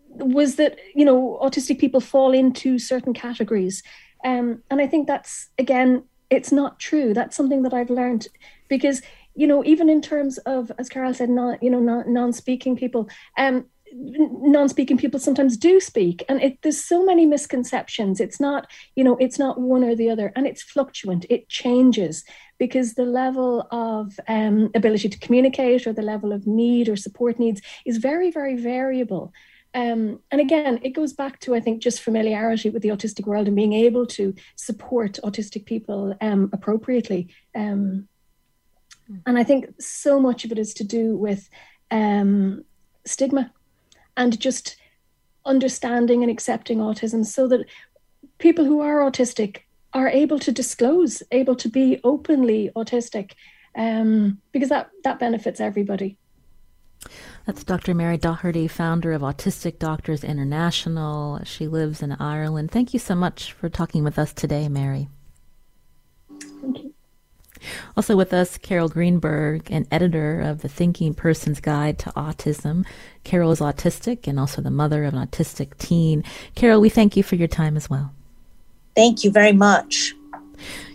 [0.09, 3.81] was that you know autistic people fall into certain categories,
[4.23, 7.13] um, and I think that's again it's not true.
[7.13, 8.27] That's something that I've learned
[8.67, 9.01] because
[9.35, 13.09] you know even in terms of as Carol said, non you know non, non-speaking people.
[13.37, 16.23] Um, non-speaking people sometimes do speak.
[16.29, 18.19] And it, there's so many misconceptions.
[18.19, 20.31] It's not you know it's not one or the other.
[20.35, 21.25] And it's fluctuant.
[21.29, 22.23] It changes
[22.57, 27.39] because the level of um, ability to communicate or the level of need or support
[27.39, 29.33] needs is very very variable.
[29.73, 33.47] Um, and again, it goes back to, I think, just familiarity with the autistic world
[33.47, 37.29] and being able to support autistic people um, appropriately.
[37.55, 38.09] Um,
[39.25, 41.49] and I think so much of it is to do with
[41.89, 42.65] um,
[43.05, 43.51] stigma
[44.17, 44.77] and just
[45.45, 47.65] understanding and accepting autism so that
[48.37, 49.61] people who are autistic
[49.93, 53.31] are able to disclose, able to be openly autistic,
[53.75, 56.17] um, because that that benefits everybody.
[57.45, 57.95] That's Dr.
[57.95, 61.43] Mary Doherty, founder of Autistic Doctors International.
[61.43, 62.69] She lives in Ireland.
[62.71, 65.09] Thank you so much for talking with us today, Mary.
[67.95, 72.85] Also with us, Carol Greenburg, an editor of the Thinking Person's Guide to Autism.
[73.23, 76.23] Carol is autistic and also the mother of an autistic teen.
[76.55, 78.11] Carol, we thank you for your time as well.
[78.95, 80.13] Thank you very much.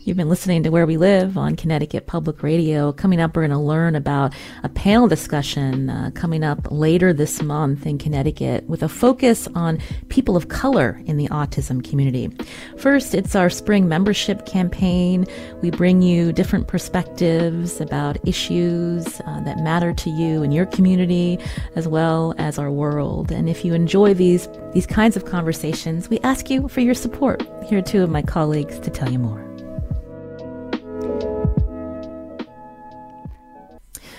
[0.07, 2.93] You've been listening to Where We Live on Connecticut Public Radio.
[2.93, 7.43] Coming up, we're going to learn about a panel discussion uh, coming up later this
[7.43, 12.31] month in Connecticut with a focus on people of color in the autism community.
[12.79, 15.27] First, it's our spring membership campaign.
[15.61, 21.37] We bring you different perspectives about issues uh, that matter to you and your community
[21.75, 23.33] as well as our world.
[23.33, 27.43] And if you enjoy these these kinds of conversations, we ask you for your support.
[27.65, 29.56] Here are two of my colleagues to tell you more.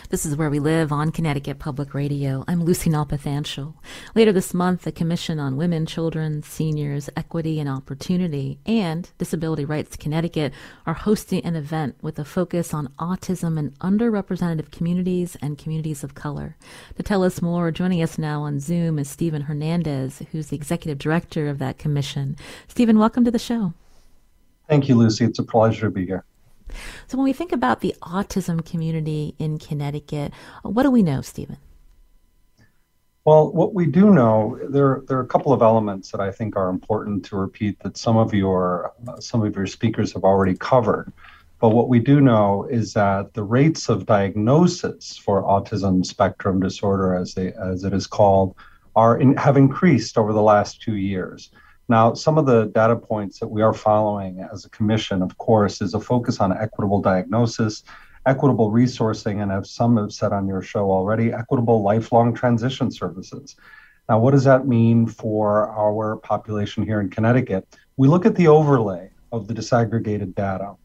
[0.10, 2.46] This is Where We Live on Connecticut Public Radio.
[2.48, 3.74] I'm Lucy Nalpathanchil.
[4.16, 9.98] Later this month, the Commission on Women, Children, Seniors, Equity and Opportunity and Disability Rights
[9.98, 10.54] Connecticut
[10.86, 16.16] are hosting an event with a focus on autism in underrepresented communities and communities of
[16.16, 16.56] color.
[16.96, 21.00] To tell us more, joining us now on Zoom is Stephen Hernandez, who's the executive
[21.00, 22.38] director of that commission.
[22.70, 23.74] Stephen, welcome to the show.
[24.70, 25.26] Thank you, Lucy.
[25.26, 26.24] It's a pleasure to be here.
[27.08, 31.58] So, when we think about the autism community in Connecticut, what do we know, Stephen?
[33.28, 36.56] Well, what we do know, there, there are a couple of elements that I think
[36.56, 40.56] are important to repeat that some of your uh, some of your speakers have already
[40.56, 41.12] covered.
[41.60, 47.16] But what we do know is that the rates of diagnosis for autism spectrum disorder,
[47.16, 48.56] as they as it is called,
[48.96, 51.52] are in, have increased over the last two years.
[51.90, 55.82] Now, some of the data points that we are following as a commission, of course,
[55.82, 57.84] is a focus on equitable diagnosis,
[58.26, 63.56] equitable resourcing, and as some have said on your show already, equitable lifelong transition services.
[64.10, 67.66] Now, what does that mean for our population here in Connecticut?
[67.96, 70.76] We look at the overlay of the disaggregated data.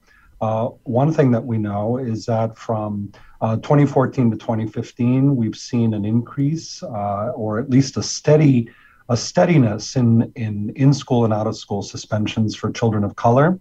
[0.40, 5.94] Uh, one thing that we know is that from uh, 2014 to 2015, we've seen
[5.94, 8.68] an increase, uh, or at least a steady
[9.12, 13.60] a steadiness in, in in-school and out-of-school suspensions for children of color.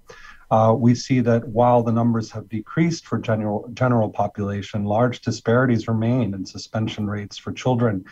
[0.50, 5.90] Uh, we see that while the numbers have decreased for general general population, large disparities
[5.90, 8.06] remain in suspension rates for children.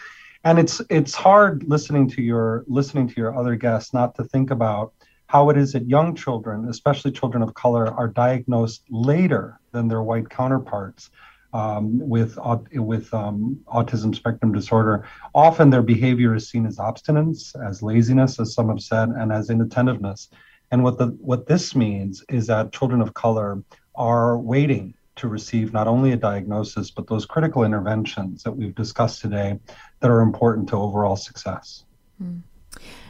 [0.44, 4.52] And it's it's hard listening to your listening to your other guests not to think
[4.52, 4.94] about
[5.28, 10.04] how it is that young children, especially children of color, are diagnosed later than their
[10.04, 11.10] white counterparts
[11.54, 12.38] um, with
[12.74, 18.54] with um, autism spectrum disorder, often their behavior is seen as obstinance, as laziness, as
[18.54, 20.30] some have said, and as inattentiveness.
[20.72, 23.64] And what the what this means is that children of color
[23.96, 29.20] are waiting to receive not only a diagnosis but those critical interventions that we've discussed
[29.20, 29.60] today
[30.00, 31.84] that are important to overall success.
[32.24, 32.42] Mm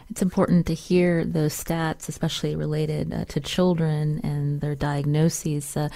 [0.09, 5.77] it's important to hear those stats, especially related uh, to children and their diagnoses.
[5.77, 5.89] Uh,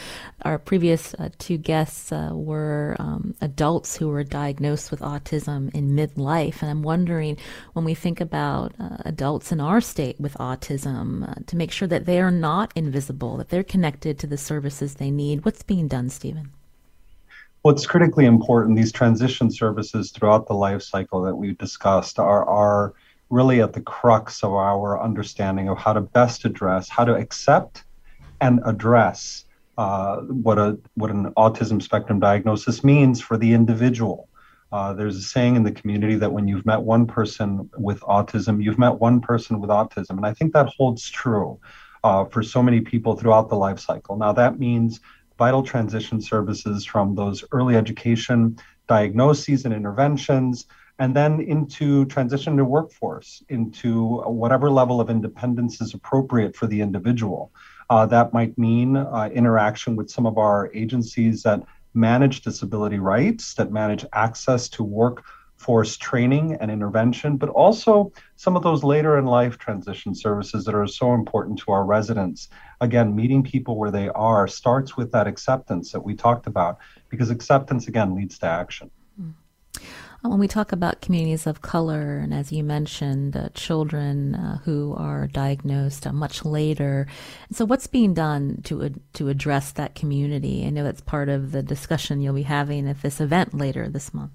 [0.43, 5.91] our previous uh, two guests uh, were um, adults who were diagnosed with autism in
[5.91, 7.37] midlife, and I'm wondering
[7.73, 11.87] when we think about uh, adults in our state with autism uh, to make sure
[11.87, 15.43] that they are not invisible, that they're connected to the services they need.
[15.43, 16.51] What's being done, Stephen?
[17.63, 22.45] Well, it's critically important, these transition services throughout the life cycle that we've discussed are,
[22.45, 22.93] are
[23.33, 27.83] really at the crux of our understanding of how to best address, how to accept
[28.39, 29.45] and address
[29.77, 34.29] uh, what a what an autism spectrum diagnosis means for the individual.
[34.71, 38.63] Uh, there's a saying in the community that when you've met one person with autism,
[38.63, 41.59] you've met one person with autism, and I think that holds true
[42.03, 44.15] uh, for so many people throughout the life cycle.
[44.15, 44.99] Now that means
[45.39, 48.57] vital transition services from those early education
[48.87, 50.67] diagnoses and interventions
[51.03, 56.79] and then into transition to workforce, into whatever level of independence is appropriate for the
[56.79, 57.51] individual.
[57.89, 61.61] Uh, that might mean uh, interaction with some of our agencies that
[61.93, 68.63] manage disability rights, that manage access to workforce training and intervention, but also some of
[68.63, 72.47] those later in life transition services that are so important to our residents.
[72.79, 76.77] Again, meeting people where they are starts with that acceptance that we talked about,
[77.09, 78.89] because acceptance, again, leads to action.
[80.23, 84.95] When we talk about communities of color, and as you mentioned, uh, children uh, who
[84.97, 87.07] are diagnosed uh, much later,
[87.51, 90.65] so what's being done to to address that community?
[90.65, 94.13] I know that's part of the discussion you'll be having at this event later this
[94.13, 94.31] month.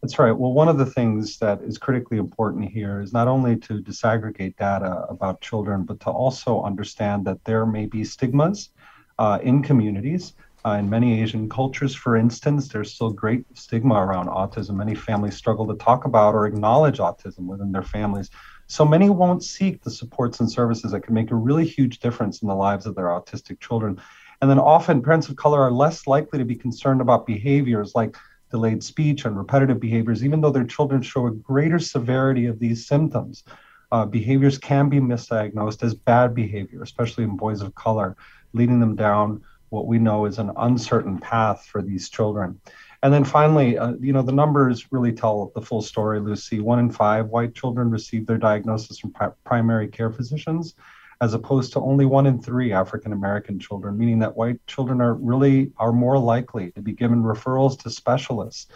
[0.00, 0.30] That's right.
[0.30, 4.56] Well, one of the things that is critically important here is not only to disaggregate
[4.56, 8.70] data about children, but to also understand that there may be stigmas
[9.18, 10.34] uh, in communities
[10.66, 14.76] uh, in many Asian cultures, for instance, there's still great stigma around autism.
[14.76, 18.30] Many families struggle to talk about or acknowledge autism within their families.
[18.66, 22.40] So many won't seek the supports and services that can make a really huge difference
[22.40, 24.00] in the lives of their autistic children.
[24.40, 28.16] And then often parents of color are less likely to be concerned about behaviors like
[28.50, 32.86] delayed speech and repetitive behaviors, even though their children show a greater severity of these
[32.86, 33.44] symptoms.
[33.92, 38.16] Uh, behaviors can be misdiagnosed as bad behavior, especially in boys of color,
[38.54, 39.42] leading them down
[39.74, 42.60] what we know is an uncertain path for these children.
[43.02, 46.60] And then finally, uh, you know, the numbers really tell the full story, Lucy.
[46.60, 50.74] One in five white children receive their diagnosis from pri- primary care physicians,
[51.20, 55.14] as opposed to only one in three African American children, meaning that white children are
[55.14, 58.72] really are more likely to be given referrals to specialists.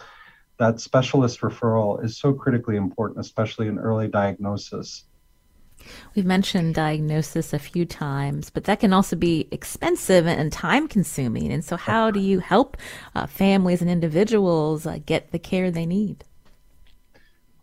[0.59, 5.05] That specialist referral is so critically important, especially in early diagnosis.
[6.15, 11.51] We've mentioned diagnosis a few times, but that can also be expensive and time consuming.
[11.51, 12.77] And so, how do you help
[13.15, 16.23] uh, families and individuals uh, get the care they need?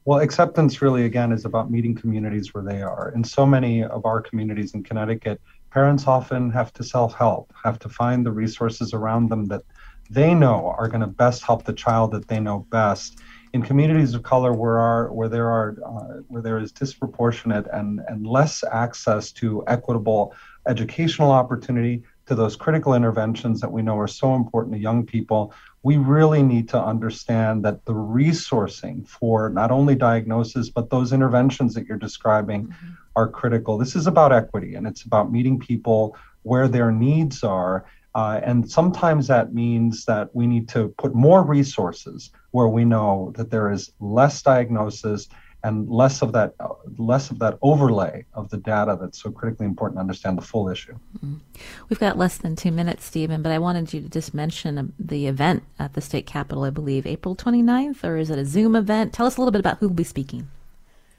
[0.04, 3.12] Well, acceptance really, again, is about meeting communities where they are.
[3.14, 5.40] In so many of our communities in Connecticut,
[5.70, 9.62] parents often have to self help, have to find the resources around them that
[10.10, 13.18] they know are going to best help the child that they know best
[13.56, 18.00] in communities of color where are where there are uh, where there is disproportionate and
[18.06, 20.34] and less access to equitable
[20.68, 25.54] educational opportunity to those critical interventions that we know are so important to young people
[25.82, 31.72] we really need to understand that the resourcing for not only diagnosis but those interventions
[31.72, 32.90] that you're describing mm-hmm.
[33.16, 37.86] are critical this is about equity and it's about meeting people where their needs are
[38.16, 43.30] uh, and sometimes that means that we need to put more resources where we know
[43.36, 45.28] that there is less diagnosis
[45.64, 46.54] and less of that
[46.96, 50.70] less of that overlay of the data that's so critically important to understand the full
[50.70, 50.94] issue.
[51.18, 51.34] Mm-hmm.
[51.90, 54.94] We've got less than two minutes, Stephen, but I wanted you to just mention um,
[54.98, 58.74] the event at the state capitol, I believe, April 29th, or is it a Zoom
[58.74, 59.12] event?
[59.12, 60.48] Tell us a little bit about who will be speaking.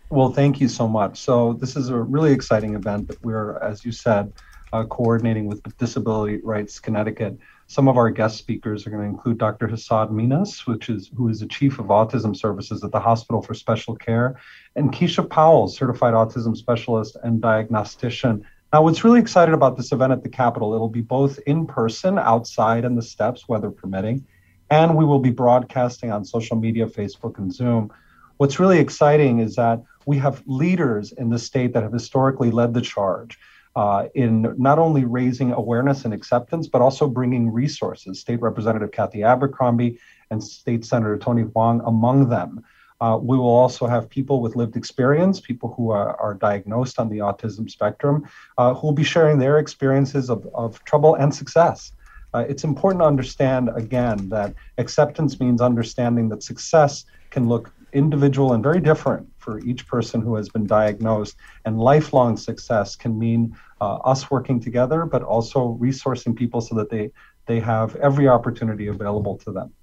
[0.10, 1.20] Well, thank you so much.
[1.20, 4.34] So, this is a really exciting event that we're, as you said,
[4.74, 7.38] uh, coordinating with Disability Rights Connecticut.
[7.68, 9.68] Some of our guest speakers are going to include Dr.
[9.68, 13.54] Hassan Minhas, which is who is the chief of autism services at the Hospital for
[13.54, 14.40] Special Care,
[14.76, 18.46] and Keisha Powell, certified autism specialist and diagnostician.
[18.74, 22.18] Now, what's really exciting about this event at the Capitol, it'll be both in person,
[22.20, 24.26] outside in the steps, weather permitting,
[24.70, 27.92] and we will be broadcasting on social media, Facebook and Zoom.
[28.38, 32.74] What's really exciting is that we have leaders in the state that have historically led
[32.74, 33.38] the charge
[33.78, 38.20] uh, in not only raising awareness and acceptance, but also bringing resources.
[38.20, 40.00] State Representative Kathy Abercrombie
[40.32, 42.64] and State Senator Tony Hwang among them.
[43.00, 47.08] Uh, we will also have people with lived experience, people who are, are diagnosed on
[47.08, 51.92] the autism spectrum, uh, who will be sharing their experiences of, of trouble and success.
[52.34, 58.54] Uh, it's important to understand, again, that acceptance means understanding that success can look individual
[58.54, 61.36] and very different for each person who has been diagnosed.
[61.66, 66.90] And lifelong success can mean uh, us working together, but also resourcing people so that
[66.90, 67.12] they,
[67.46, 69.74] they have every opportunity available to them.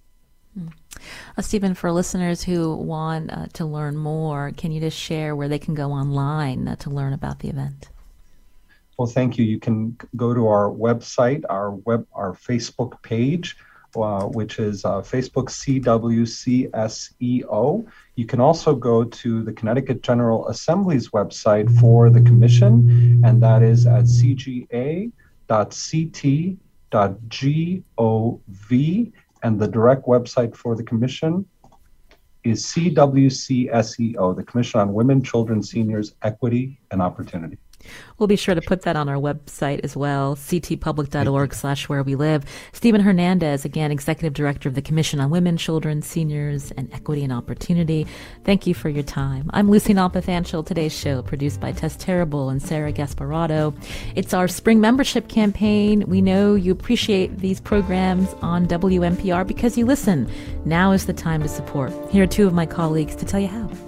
[0.54, 0.68] Hmm.
[1.36, 5.48] Uh, Stephen, for listeners who want uh, to learn more, can you just share where
[5.48, 7.88] they can go online uh, to learn about the event?
[8.98, 9.44] Well, thank you.
[9.44, 13.56] You can go to our website, our web, our Facebook page,
[13.96, 16.66] uh, which is uh, Facebook CWCSEO.
[18.16, 23.62] You can also go to the Connecticut General Assembly's website for the commission, and that
[23.62, 25.12] is at cga.ct.gov.
[29.42, 31.46] And the direct website for the commission
[32.44, 37.58] is CWCSEO, the Commission on Women, Children, Seniors, Equity, and Opportunity.
[38.18, 42.14] We'll be sure to put that on our website as well, ctpublic.org slash where we
[42.14, 42.44] live.
[42.72, 47.32] Stephen Hernandez, again, Executive Director of the Commission on Women, Children, Seniors, and Equity and
[47.32, 48.06] Opportunity.
[48.44, 49.50] Thank you for your time.
[49.52, 50.66] I'm Lucy Nalpathanchil.
[50.66, 53.74] Today's show produced by Tess Terrible and Sarah Gasparotto.
[54.14, 56.04] It's our spring membership campaign.
[56.06, 60.30] We know you appreciate these programs on WNPR because you listen.
[60.64, 61.92] Now is the time to support.
[62.10, 63.83] Here are two of my colleagues to tell you how.